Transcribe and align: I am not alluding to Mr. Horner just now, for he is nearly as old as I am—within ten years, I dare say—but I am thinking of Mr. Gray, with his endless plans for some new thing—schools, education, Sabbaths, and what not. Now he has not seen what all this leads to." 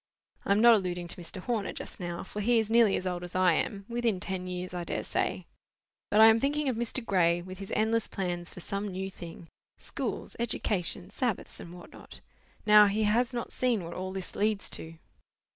I 0.45 0.51
am 0.51 0.61
not 0.61 0.73
alluding 0.73 1.07
to 1.09 1.21
Mr. 1.21 1.37
Horner 1.41 1.73
just 1.73 1.99
now, 1.99 2.23
for 2.23 2.41
he 2.41 2.57
is 2.57 2.71
nearly 2.71 2.95
as 2.95 3.05
old 3.05 3.23
as 3.23 3.35
I 3.35 3.53
am—within 3.53 4.19
ten 4.19 4.47
years, 4.47 4.73
I 4.73 4.83
dare 4.83 5.03
say—but 5.03 6.19
I 6.19 6.25
am 6.25 6.39
thinking 6.39 6.67
of 6.67 6.75
Mr. 6.75 7.05
Gray, 7.05 7.39
with 7.43 7.59
his 7.59 7.71
endless 7.75 8.07
plans 8.07 8.51
for 8.51 8.61
some 8.61 8.87
new 8.87 9.11
thing—schools, 9.11 10.35
education, 10.39 11.11
Sabbaths, 11.11 11.59
and 11.59 11.71
what 11.75 11.91
not. 11.91 12.19
Now 12.65 12.87
he 12.87 13.03
has 13.03 13.31
not 13.31 13.51
seen 13.53 13.83
what 13.83 13.93
all 13.93 14.11
this 14.11 14.35
leads 14.35 14.71
to." 14.71 14.95